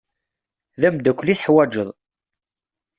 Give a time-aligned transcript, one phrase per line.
[0.79, 1.89] D amdakel i teḥwaǧeḍ.